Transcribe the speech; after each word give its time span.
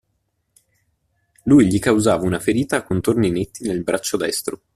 Lui 1.43 1.67
gli 1.67 1.77
causava 1.77 2.25
una 2.25 2.39
ferita 2.39 2.75
a 2.77 2.83
contorni 2.83 3.29
netti 3.29 3.67
nel 3.67 3.83
braccio 3.83 4.17
destro. 4.17 4.61